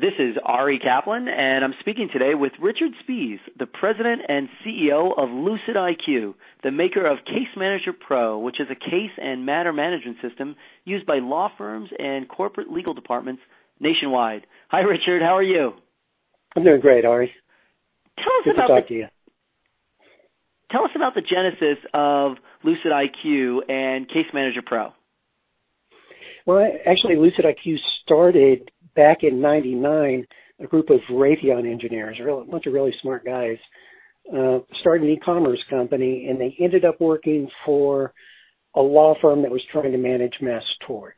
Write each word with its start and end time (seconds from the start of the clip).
This 0.00 0.14
is 0.20 0.36
Ari 0.44 0.78
Kaplan, 0.78 1.26
and 1.26 1.64
I'm 1.64 1.74
speaking 1.80 2.08
today 2.12 2.36
with 2.36 2.52
Richard 2.62 2.92
Spies, 3.02 3.40
the 3.58 3.66
President 3.66 4.22
and 4.28 4.48
CEO 4.64 5.10
of 5.18 5.28
LucidIQ, 5.28 6.34
the 6.62 6.70
maker 6.70 7.04
of 7.04 7.24
Case 7.24 7.48
Manager 7.56 7.92
Pro, 7.92 8.38
which 8.38 8.60
is 8.60 8.68
a 8.70 8.76
case 8.76 9.10
and 9.20 9.44
matter 9.44 9.72
management 9.72 10.18
system 10.22 10.54
used 10.84 11.04
by 11.04 11.18
law 11.18 11.50
firms 11.58 11.90
and 11.98 12.28
corporate 12.28 12.70
legal 12.70 12.94
departments 12.94 13.42
nationwide. 13.80 14.46
Hi, 14.68 14.82
Richard. 14.82 15.20
How 15.20 15.36
are 15.36 15.42
you? 15.42 15.72
I'm 16.54 16.62
doing 16.62 16.80
great, 16.80 17.04
Ari. 17.04 17.32
Tell 18.18 18.24
us 18.24 18.44
Good 18.44 18.54
about 18.54 18.66
to 18.68 18.74
talk 18.74 18.84
the, 18.84 18.94
to 18.94 19.00
you. 19.00 19.06
Tell 20.70 20.84
us 20.84 20.92
about 20.94 21.16
the 21.16 21.22
genesis 21.22 21.84
of 21.92 22.36
LucidIQ 22.64 23.68
and 23.68 24.06
Case 24.06 24.26
Manager 24.32 24.62
Pro. 24.64 24.92
Well, 26.46 26.66
actually, 26.86 27.16
LucidIQ 27.16 27.78
started 28.04 28.70
back 28.98 29.22
in 29.22 29.40
'99. 29.40 30.26
A 30.60 30.66
group 30.66 30.90
of 30.90 30.98
Raytheon 31.08 31.70
engineers, 31.70 32.18
a 32.20 32.50
bunch 32.50 32.66
of 32.66 32.72
really 32.72 32.92
smart 33.00 33.24
guys, 33.24 33.58
uh, 34.36 34.58
started 34.80 35.04
an 35.04 35.10
e-commerce 35.10 35.62
company, 35.70 36.26
and 36.28 36.40
they 36.40 36.56
ended 36.58 36.84
up 36.84 37.00
working 37.00 37.48
for 37.64 38.12
a 38.74 38.80
law 38.80 39.14
firm 39.22 39.40
that 39.42 39.52
was 39.52 39.62
trying 39.70 39.92
to 39.92 39.98
manage 39.98 40.34
mass 40.40 40.64
tort. 40.84 41.14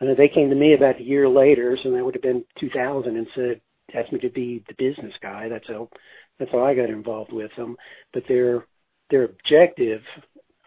And 0.00 0.16
they 0.16 0.28
came 0.28 0.50
to 0.50 0.56
me 0.56 0.74
about 0.74 1.00
a 1.00 1.04
year 1.04 1.28
later, 1.28 1.78
so 1.80 1.92
that 1.92 2.04
would 2.04 2.14
have 2.14 2.22
been 2.22 2.44
2000, 2.58 3.16
and 3.16 3.26
said, 3.34 3.60
asked 3.94 4.12
me 4.12 4.18
to 4.18 4.30
be 4.30 4.64
the 4.68 4.74
business 4.74 5.14
guy. 5.22 5.48
That's 5.48 5.66
how 5.68 5.88
that's 6.38 6.50
how 6.50 6.64
I 6.64 6.74
got 6.74 6.90
involved 6.90 7.32
with 7.32 7.50
them. 7.56 7.76
But 8.12 8.24
their 8.28 8.66
their 9.10 9.24
objective 9.24 10.02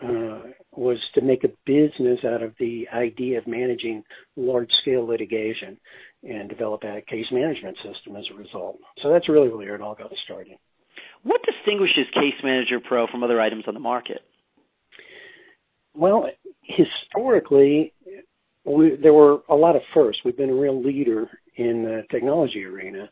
uh, 0.01 0.41
was 0.81 0.97
to 1.13 1.21
make 1.21 1.43
a 1.43 1.51
business 1.65 2.19
out 2.25 2.41
of 2.41 2.53
the 2.59 2.87
idea 2.91 3.37
of 3.37 3.45
managing 3.45 4.03
large 4.35 4.71
scale 4.81 5.05
litigation 5.05 5.77
and 6.27 6.49
develop 6.49 6.83
a 6.83 7.01
case 7.07 7.27
management 7.31 7.77
system 7.77 8.15
as 8.15 8.25
a 8.31 8.37
result. 8.37 8.79
So 9.01 9.11
that's 9.11 9.29
really 9.29 9.49
where 9.49 9.75
it 9.75 9.81
all 9.81 9.93
got 9.93 10.11
started. 10.25 10.57
What 11.21 11.41
distinguishes 11.43 12.07
Case 12.15 12.33
Manager 12.43 12.79
Pro 12.79 13.05
from 13.05 13.23
other 13.23 13.39
items 13.39 13.65
on 13.67 13.75
the 13.75 13.79
market? 13.79 14.21
Well, 15.93 16.25
historically, 16.63 17.93
we, 18.65 18.95
there 18.95 19.13
were 19.13 19.41
a 19.49 19.55
lot 19.55 19.75
of 19.75 19.83
firsts. 19.93 20.23
We've 20.25 20.37
been 20.37 20.49
a 20.49 20.55
real 20.55 20.83
leader 20.83 21.29
in 21.57 21.83
the 21.83 22.03
technology 22.09 22.63
arena. 22.65 23.07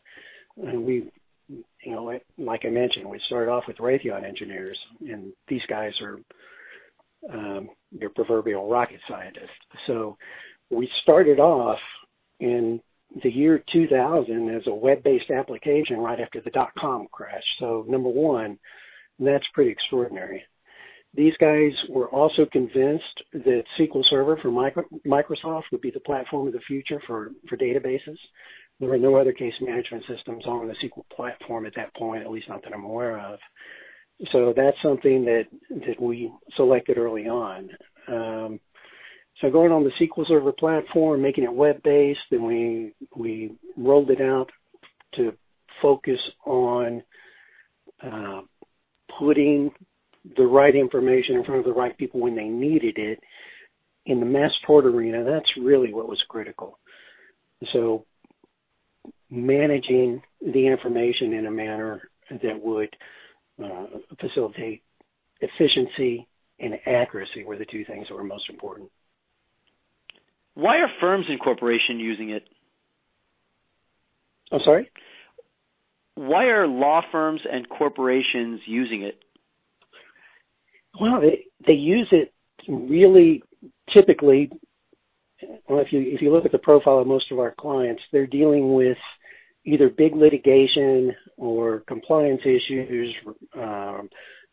And 0.56 0.84
we, 0.84 1.08
you 1.48 1.92
know, 1.92 2.18
like 2.36 2.64
I 2.64 2.70
mentioned, 2.70 3.08
we 3.08 3.20
started 3.26 3.48
off 3.48 3.64
with 3.68 3.76
Raytheon 3.76 4.24
engineers, 4.24 4.78
and 5.00 5.32
these 5.46 5.62
guys 5.68 5.92
are 6.00 6.18
um, 7.32 7.68
your 7.90 8.10
proverbial 8.10 8.68
rocket 8.68 9.00
scientist. 9.08 9.50
So 9.86 10.16
we 10.70 10.88
started 11.02 11.38
off 11.38 11.78
in 12.38 12.80
the 13.22 13.30
year 13.30 13.62
2000 13.72 14.50
as 14.50 14.66
a 14.66 14.74
web-based 14.74 15.30
application 15.30 15.98
right 15.98 16.20
after 16.20 16.40
the 16.40 16.50
dot-com 16.50 17.08
crash. 17.10 17.42
So 17.58 17.84
number 17.88 18.08
one, 18.08 18.58
that's 19.18 19.46
pretty 19.52 19.70
extraordinary. 19.70 20.42
These 21.12 21.36
guys 21.40 21.72
were 21.88 22.08
also 22.08 22.46
convinced 22.46 23.22
that 23.32 23.64
SQL 23.78 24.04
Server 24.08 24.36
for 24.36 24.50
Microsoft 24.50 25.64
would 25.72 25.80
be 25.80 25.90
the 25.90 26.00
platform 26.00 26.46
of 26.46 26.52
the 26.52 26.60
future 26.60 27.02
for, 27.06 27.32
for 27.48 27.56
databases. 27.56 28.16
There 28.78 28.88
were 28.88 28.96
no 28.96 29.16
other 29.16 29.32
case 29.32 29.54
management 29.60 30.04
systems 30.06 30.46
on 30.46 30.68
the 30.68 30.74
SQL 30.74 31.04
platform 31.14 31.66
at 31.66 31.74
that 31.74 31.94
point, 31.96 32.22
at 32.22 32.30
least 32.30 32.48
not 32.48 32.62
that 32.62 32.72
I'm 32.72 32.84
aware 32.84 33.18
of. 33.18 33.40
So 34.32 34.52
that's 34.54 34.76
something 34.82 35.24
that, 35.24 35.44
that 35.70 36.00
we 36.00 36.30
selected 36.56 36.98
early 36.98 37.26
on. 37.26 37.70
Um, 38.08 38.60
so 39.40 39.50
going 39.50 39.72
on 39.72 39.84
the 39.84 40.06
SQL 40.06 40.28
Server 40.28 40.52
platform, 40.52 41.22
making 41.22 41.44
it 41.44 41.52
web-based, 41.52 42.20
then 42.30 42.44
we 42.44 42.92
we 43.16 43.52
rolled 43.76 44.10
it 44.10 44.20
out 44.20 44.50
to 45.14 45.32
focus 45.80 46.20
on 46.44 47.02
uh, 48.02 48.42
putting 49.18 49.70
the 50.36 50.44
right 50.44 50.74
information 50.74 51.36
in 51.36 51.44
front 51.44 51.60
of 51.60 51.64
the 51.64 51.72
right 51.72 51.96
people 51.96 52.20
when 52.20 52.36
they 52.36 52.44
needed 52.44 52.98
it. 52.98 53.18
In 54.06 54.20
the 54.20 54.26
mass 54.26 54.52
tort 54.66 54.84
arena, 54.84 55.24
that's 55.24 55.50
really 55.56 55.94
what 55.94 56.08
was 56.08 56.22
critical. 56.28 56.78
So 57.72 58.04
managing 59.30 60.22
the 60.40 60.66
information 60.66 61.32
in 61.32 61.46
a 61.46 61.50
manner 61.50 62.10
that 62.30 62.60
would 62.62 62.94
uh, 63.62 63.86
facilitate 64.20 64.82
efficiency 65.40 66.26
and 66.58 66.74
accuracy 66.86 67.44
were 67.44 67.56
the 67.56 67.64
two 67.64 67.84
things 67.84 68.06
that 68.08 68.14
were 68.14 68.24
most 68.24 68.48
important. 68.50 68.90
Why 70.54 70.78
are 70.78 70.88
firms 71.00 71.26
and 71.28 71.40
corporations 71.40 72.00
using 72.00 72.30
it? 72.30 72.48
I'm 74.52 74.60
sorry? 74.64 74.90
Why 76.16 76.46
are 76.46 76.66
law 76.66 77.02
firms 77.10 77.40
and 77.50 77.68
corporations 77.68 78.60
using 78.66 79.02
it? 79.02 79.22
Well, 81.00 81.20
they, 81.20 81.44
they 81.66 81.72
use 81.72 82.08
it 82.10 82.32
really 82.68 83.42
typically. 83.92 84.50
Well, 85.68 85.80
if 85.80 85.92
you 85.92 86.00
if 86.00 86.20
you 86.20 86.30
look 86.32 86.44
at 86.44 86.52
the 86.52 86.58
profile 86.58 86.98
of 86.98 87.06
most 87.06 87.32
of 87.32 87.38
our 87.38 87.54
clients, 87.58 88.02
they're 88.12 88.26
dealing 88.26 88.74
with 88.74 88.98
either 89.70 89.88
big 89.88 90.16
litigation 90.16 91.14
or 91.36 91.80
compliance 91.86 92.40
issues, 92.44 93.14
um, 93.56 94.08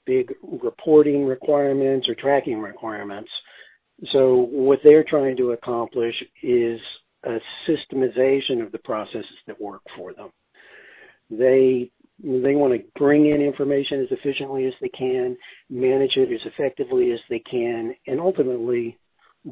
big 0.05 0.31
reporting 0.43 1.25
requirements 1.25 2.07
or 2.07 2.15
tracking 2.15 2.59
requirements. 2.59 3.29
So 4.11 4.35
what 4.51 4.79
they're 4.83 5.03
trying 5.03 5.35
to 5.37 5.51
accomplish 5.51 6.15
is 6.43 6.79
a 7.23 7.39
systemization 7.67 8.63
of 8.63 8.71
the 8.71 8.79
processes 8.83 9.25
that 9.47 9.59
work 9.59 9.81
for 9.95 10.13
them. 10.13 10.29
They 11.29 11.91
they 12.19 12.55
want 12.55 12.73
to 12.73 12.83
bring 12.99 13.27
in 13.27 13.41
information 13.41 14.01
as 14.01 14.07
efficiently 14.09 14.65
as 14.65 14.73
they 14.81 14.89
can, 14.89 15.37
manage 15.69 16.17
it 16.17 16.31
as 16.33 16.41
effectively 16.45 17.11
as 17.11 17.19
they 17.29 17.39
can, 17.39 17.93
and 18.07 18.19
ultimately 18.19 18.97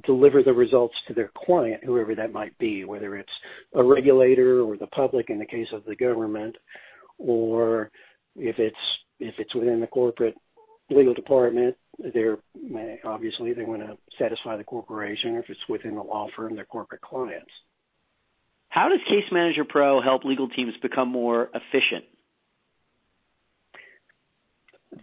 deliver 0.03 0.43
the 0.43 0.53
results 0.53 0.95
to 1.07 1.13
their 1.13 1.31
client, 1.45 1.83
whoever 1.83 2.15
that 2.15 2.33
might 2.33 2.57
be, 2.57 2.83
whether 2.83 3.15
it's 3.15 3.31
a 3.73 3.83
regulator 3.83 4.61
or 4.61 4.77
the 4.77 4.87
public 4.87 5.29
in 5.29 5.39
the 5.39 5.45
case 5.45 5.67
of 5.71 5.83
the 5.85 5.95
government, 5.95 6.55
or 7.17 7.91
if 8.35 8.59
it's 8.59 8.75
if 9.19 9.35
it's 9.37 9.55
within 9.55 9.79
the 9.79 9.87
corporate 9.87 10.35
legal 10.89 11.13
department, 11.13 11.75
they're 12.13 12.37
obviously 13.05 13.53
they 13.53 13.63
want 13.63 13.81
to 13.81 13.97
satisfy 14.19 14.57
the 14.57 14.63
corporation. 14.63 15.35
If 15.35 15.49
it's 15.49 15.59
within 15.69 15.95
the 15.95 16.01
law 16.01 16.27
firm, 16.35 16.55
their 16.55 16.65
corporate 16.65 17.01
clients. 17.01 17.51
How 18.69 18.89
does 18.89 18.99
Case 19.07 19.31
Manager 19.31 19.63
Pro 19.63 20.01
help 20.01 20.25
legal 20.25 20.49
teams 20.49 20.73
become 20.81 21.07
more 21.07 21.49
efficient? 21.53 22.03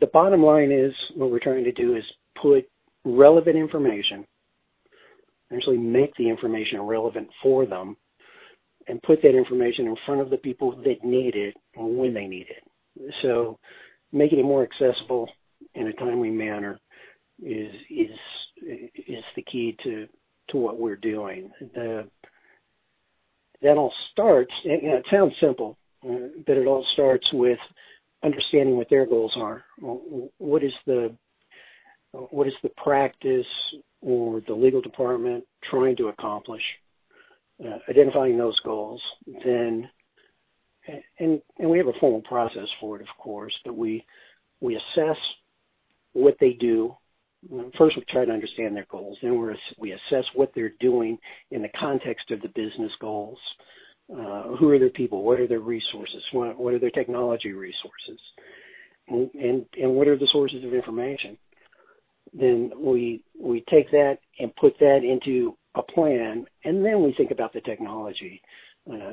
The 0.00 0.06
bottom 0.06 0.42
line 0.42 0.70
is 0.72 0.92
what 1.14 1.30
we're 1.30 1.38
trying 1.38 1.64
to 1.64 1.72
do 1.72 1.96
is 1.96 2.04
put 2.40 2.68
relevant 3.04 3.56
information 3.56 4.26
actually 5.54 5.78
make 5.78 6.14
the 6.16 6.28
information 6.28 6.80
relevant 6.82 7.28
for 7.42 7.66
them 7.66 7.96
and 8.88 9.02
put 9.02 9.22
that 9.22 9.36
information 9.36 9.86
in 9.86 9.96
front 10.06 10.20
of 10.20 10.30
the 10.30 10.36
people 10.38 10.76
that 10.84 11.04
need 11.04 11.34
it 11.34 11.54
when 11.76 12.14
they 12.14 12.26
need 12.26 12.46
it. 12.48 13.14
So 13.22 13.58
making 14.12 14.38
it 14.38 14.44
more 14.44 14.62
accessible 14.62 15.28
in 15.74 15.88
a 15.88 15.92
timely 15.94 16.30
manner 16.30 16.78
is 17.42 17.72
is 17.90 18.10
is 18.64 19.24
the 19.34 19.42
key 19.42 19.76
to 19.84 20.06
to 20.50 20.56
what 20.56 20.78
we're 20.78 20.96
doing. 20.96 21.50
The, 21.74 22.08
that 23.62 23.76
all 23.76 23.92
starts. 24.10 24.52
You 24.64 24.82
know, 24.82 24.96
it 24.96 25.06
sounds 25.10 25.34
simple, 25.40 25.78
uh, 26.04 26.28
but 26.46 26.56
it 26.56 26.66
all 26.66 26.84
starts 26.92 27.26
with 27.32 27.58
understanding 28.24 28.76
what 28.76 28.90
their 28.90 29.06
goals 29.06 29.32
are. 29.36 29.64
What 30.38 30.62
is 30.62 30.72
the 30.86 31.16
what 32.12 32.46
is 32.46 32.54
the 32.62 32.70
practice 32.76 33.46
or 34.02 34.42
the 34.46 34.54
legal 34.54 34.80
department 34.80 35.44
trying 35.70 35.96
to 35.96 36.08
accomplish, 36.08 36.62
uh, 37.64 37.78
identifying 37.88 38.36
those 38.36 38.58
goals, 38.60 39.00
then 39.44 39.88
and 41.18 41.40
and 41.58 41.70
we 41.70 41.78
have 41.78 41.86
a 41.86 41.98
formal 42.00 42.22
process 42.22 42.68
for 42.80 42.96
it, 42.96 43.02
of 43.02 43.16
course, 43.18 43.54
but 43.64 43.76
we 43.76 44.04
we 44.60 44.76
assess 44.76 45.16
what 46.12 46.36
they 46.40 46.52
do. 46.52 46.94
First, 47.76 47.96
we 47.96 48.04
try 48.08 48.24
to 48.24 48.32
understand 48.32 48.76
their 48.76 48.86
goals. 48.90 49.18
Then 49.22 49.40
we 49.40 49.54
we 49.78 49.92
assess 49.92 50.24
what 50.34 50.52
they're 50.54 50.72
doing 50.80 51.18
in 51.50 51.62
the 51.62 51.70
context 51.78 52.30
of 52.30 52.40
the 52.40 52.48
business 52.48 52.92
goals. 53.00 53.38
Uh, 54.12 54.56
who 54.56 54.68
are 54.68 54.78
their 54.78 54.90
people? 54.90 55.22
What 55.22 55.40
are 55.40 55.46
their 55.46 55.60
resources? 55.60 56.22
What, 56.32 56.58
what 56.58 56.74
are 56.74 56.78
their 56.78 56.90
technology 56.90 57.52
resources? 57.52 58.20
And, 59.08 59.30
and 59.34 59.66
and 59.80 59.94
what 59.94 60.08
are 60.08 60.18
the 60.18 60.28
sources 60.28 60.64
of 60.64 60.74
information? 60.74 61.38
Then 62.32 62.72
we 62.76 63.22
we 63.38 63.64
take 63.70 63.90
that 63.90 64.18
and 64.38 64.54
put 64.56 64.78
that 64.80 65.00
into 65.04 65.56
a 65.74 65.82
plan, 65.82 66.46
and 66.64 66.84
then 66.84 67.02
we 67.02 67.14
think 67.14 67.30
about 67.30 67.52
the 67.52 67.60
technology. 67.62 68.40
Uh, 68.90 69.12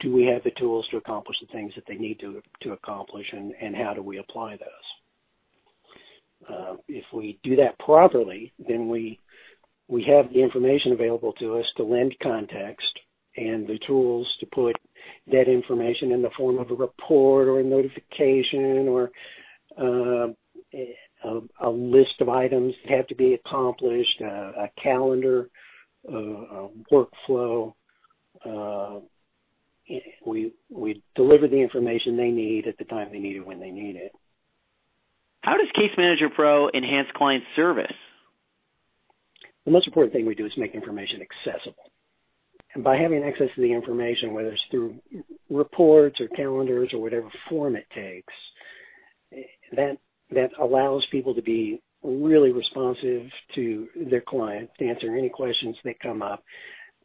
do 0.00 0.12
we 0.12 0.24
have 0.24 0.42
the 0.44 0.50
tools 0.58 0.86
to 0.90 0.96
accomplish 0.96 1.36
the 1.40 1.46
things 1.52 1.72
that 1.74 1.84
they 1.86 1.96
need 1.96 2.18
to 2.20 2.42
to 2.62 2.72
accomplish, 2.72 3.26
and, 3.32 3.52
and 3.60 3.76
how 3.76 3.94
do 3.94 4.02
we 4.02 4.18
apply 4.18 4.56
those? 4.56 4.68
Uh, 6.48 6.76
if 6.88 7.04
we 7.12 7.38
do 7.42 7.56
that 7.56 7.78
properly, 7.78 8.52
then 8.68 8.88
we 8.88 9.18
we 9.88 10.02
have 10.04 10.32
the 10.32 10.42
information 10.42 10.92
available 10.92 11.32
to 11.34 11.56
us 11.58 11.66
to 11.76 11.84
lend 11.84 12.14
context 12.22 12.98
and 13.36 13.66
the 13.66 13.78
tools 13.86 14.26
to 14.40 14.46
put 14.46 14.74
that 15.30 15.48
information 15.48 16.12
in 16.12 16.22
the 16.22 16.30
form 16.36 16.58
of 16.58 16.70
a 16.70 16.74
report 16.74 17.48
or 17.48 17.60
a 17.60 17.64
notification 17.64 18.88
or 18.88 19.10
uh, 19.78 20.28
a, 21.24 21.40
a, 21.60 21.70
list 21.70 22.20
of 22.20 22.28
items 22.28 22.74
that 22.84 22.96
have 22.96 23.06
to 23.08 23.14
be 23.14 23.34
accomplished, 23.34 24.20
uh, 24.22 24.52
a 24.64 24.70
calendar, 24.82 25.48
uh, 26.10 26.16
a 26.16 26.68
workflow. 26.92 27.74
Uh, 28.44 29.00
we 30.26 30.52
we 30.68 31.02
deliver 31.14 31.46
the 31.46 31.60
information 31.60 32.16
they 32.16 32.30
need 32.30 32.66
at 32.66 32.76
the 32.78 32.84
time 32.84 33.08
they 33.12 33.18
need 33.18 33.36
it 33.36 33.46
when 33.46 33.60
they 33.60 33.70
need 33.70 33.96
it. 33.96 34.12
How 35.42 35.56
does 35.56 35.68
Case 35.74 35.92
Manager 35.96 36.28
Pro 36.28 36.68
enhance 36.70 37.08
client 37.14 37.44
service? 37.54 37.94
The 39.64 39.70
most 39.70 39.86
important 39.86 40.12
thing 40.12 40.26
we 40.26 40.34
do 40.34 40.46
is 40.46 40.52
make 40.56 40.74
information 40.74 41.20
accessible. 41.22 41.90
And 42.74 42.84
by 42.84 42.96
having 42.96 43.22
access 43.24 43.48
to 43.54 43.60
the 43.60 43.72
information, 43.72 44.34
whether 44.34 44.50
it's 44.50 44.62
through 44.70 44.96
reports 45.48 46.20
or 46.20 46.28
calendars 46.28 46.90
or 46.92 47.00
whatever 47.00 47.28
form 47.48 47.76
it 47.76 47.86
takes, 47.94 48.34
that 49.72 49.98
that 50.30 50.50
allows 50.60 51.06
people 51.10 51.34
to 51.34 51.42
be 51.42 51.80
really 52.02 52.52
responsive 52.52 53.26
to 53.54 53.88
their 54.10 54.20
clients, 54.20 54.72
to 54.78 54.86
answer 54.86 55.16
any 55.16 55.28
questions 55.28 55.76
that 55.84 56.00
come 56.00 56.22
up, 56.22 56.42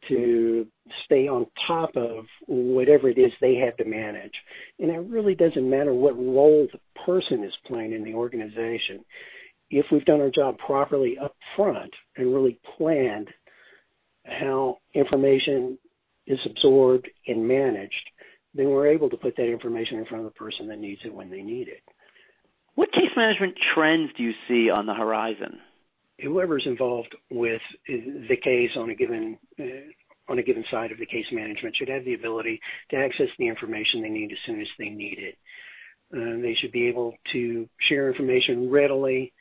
to 0.08 0.66
stay 1.04 1.28
on 1.28 1.46
top 1.66 1.96
of 1.96 2.24
whatever 2.46 3.08
it 3.08 3.18
is 3.18 3.32
they 3.40 3.54
have 3.56 3.76
to 3.76 3.84
manage. 3.84 4.32
And 4.80 4.90
it 4.90 4.98
really 4.98 5.34
doesn't 5.34 5.68
matter 5.68 5.94
what 5.94 6.16
role 6.16 6.66
the 6.72 6.80
person 7.04 7.44
is 7.44 7.52
playing 7.66 7.92
in 7.92 8.04
the 8.04 8.14
organization. 8.14 9.04
If 9.70 9.86
we've 9.90 10.04
done 10.04 10.20
our 10.20 10.30
job 10.30 10.58
properly 10.58 11.16
up 11.18 11.34
front 11.56 11.92
and 12.16 12.34
really 12.34 12.58
planned 12.76 13.28
how 14.26 14.78
information 14.94 15.78
is 16.26 16.38
absorbed 16.46 17.08
and 17.26 17.46
managed, 17.46 18.10
then 18.54 18.70
we're 18.70 18.88
able 18.88 19.08
to 19.10 19.16
put 19.16 19.36
that 19.36 19.50
information 19.50 19.98
in 19.98 20.04
front 20.06 20.26
of 20.26 20.32
the 20.32 20.38
person 20.38 20.68
that 20.68 20.78
needs 20.78 21.00
it 21.04 21.14
when 21.14 21.30
they 21.30 21.42
need 21.42 21.68
it. 21.68 21.82
What 22.74 22.92
case 22.92 23.10
management 23.16 23.54
trends 23.74 24.10
do 24.16 24.22
you 24.22 24.32
see 24.48 24.70
on 24.70 24.86
the 24.86 24.94
horizon? 24.94 25.60
whoever's 26.22 26.66
involved 26.66 27.14
with 27.30 27.60
the 27.86 28.36
case 28.42 28.70
on 28.76 28.90
a 28.90 28.94
given 28.94 29.38
uh, 29.58 30.30
on 30.30 30.38
a 30.38 30.42
given 30.42 30.64
side 30.70 30.92
of 30.92 30.98
the 30.98 31.06
case 31.06 31.26
management 31.32 31.76
should 31.76 31.88
have 31.88 32.04
the 32.04 32.14
ability 32.14 32.60
to 32.90 32.96
access 32.96 33.26
the 33.38 33.48
information 33.48 34.00
they 34.00 34.08
need 34.08 34.30
as 34.30 34.38
soon 34.46 34.60
as 34.60 34.68
they 34.78 34.88
need 34.88 35.18
it. 35.18 35.36
Uh, 36.14 36.40
they 36.40 36.56
should 36.60 36.72
be 36.72 36.86
able 36.86 37.14
to 37.32 37.68
share 37.88 38.08
information 38.08 38.70
readily, 38.70 39.32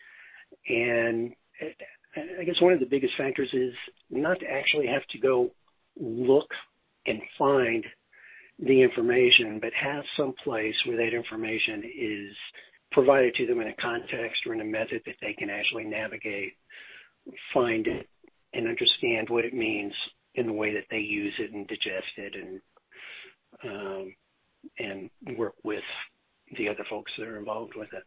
and 0.67 1.33
uh, 1.61 2.21
I 2.39 2.43
guess 2.43 2.59
one 2.59 2.73
of 2.73 2.79
the 2.79 2.85
biggest 2.85 3.13
factors 3.17 3.49
is 3.53 3.73
not 4.09 4.39
to 4.39 4.47
actually 4.47 4.87
have 4.87 5.05
to 5.11 5.19
go 5.19 5.51
look 5.99 6.49
and 7.05 7.21
find 7.37 7.85
the 8.59 8.81
information, 8.81 9.59
but 9.61 9.71
have 9.73 10.03
some 10.17 10.33
place 10.43 10.75
where 10.85 10.97
that 10.97 11.15
information 11.15 11.83
is 11.83 12.35
provided 12.91 13.35
to 13.35 13.45
them 13.45 13.61
in 13.61 13.67
a 13.67 13.75
context 13.75 14.45
or 14.45 14.53
in 14.53 14.61
a 14.61 14.65
method 14.65 15.01
that 15.05 15.15
they 15.21 15.33
can 15.33 15.49
actually 15.49 15.83
navigate, 15.83 16.53
find 17.53 17.87
it, 17.87 18.07
and 18.53 18.67
understand 18.67 19.29
what 19.29 19.45
it 19.45 19.53
means 19.53 19.93
in 20.35 20.45
the 20.45 20.53
way 20.53 20.73
that 20.73 20.85
they 20.89 20.97
use 20.97 21.33
it 21.39 21.51
and 21.53 21.67
digest 21.67 22.11
it 22.17 22.35
and 22.35 22.61
um, 23.63 24.15
and 24.77 25.37
work 25.37 25.55
with 25.63 25.83
the 26.57 26.69
other 26.69 26.85
folks 26.89 27.11
that 27.17 27.27
are 27.27 27.37
involved 27.37 27.73
with 27.75 27.89
it. 27.93 28.03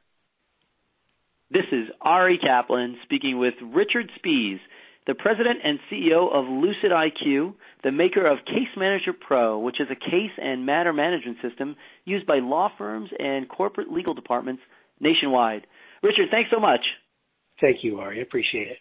This 1.50 1.66
is 1.72 1.88
Ari 2.00 2.38
Kaplan 2.38 2.96
speaking 3.02 3.38
with 3.38 3.54
Richard 3.62 4.10
Spies, 4.16 4.58
the 5.06 5.14
president 5.14 5.60
and 5.62 5.78
CEO 5.90 6.32
of 6.32 6.46
Lucid 6.46 6.90
IQ, 6.90 7.54
the 7.84 7.92
maker 7.92 8.26
of 8.26 8.38
Case 8.46 8.74
Manager 8.76 9.12
Pro, 9.12 9.58
which 9.58 9.80
is 9.80 9.86
a 9.90 9.94
case 9.94 10.32
and 10.42 10.66
matter 10.66 10.92
management 10.92 11.36
system 11.42 11.76
used 12.04 12.26
by 12.26 12.38
law 12.38 12.70
firms 12.76 13.10
and 13.18 13.48
corporate 13.48 13.92
legal 13.92 14.14
departments 14.14 14.62
nationwide. 15.00 15.66
Richard, 16.02 16.28
thanks 16.30 16.50
so 16.50 16.58
much. 16.58 16.80
Thank 17.60 17.84
you, 17.84 18.00
Ari. 18.00 18.18
I 18.18 18.22
appreciate 18.22 18.68
it. 18.68 18.78